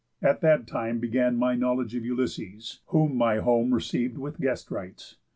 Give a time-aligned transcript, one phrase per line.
[0.19, 5.17] At that time began My knowledge of Ulysses, whom my home Receiv'd with guest rites.